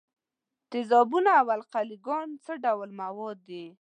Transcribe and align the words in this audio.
تیزابونه 0.71 1.29
او 1.39 1.47
القلې 1.57 1.97
ګانې 2.07 2.35
څه 2.45 2.53
ډول 2.63 2.89
مواد 3.01 3.37
دي؟ 3.49 3.63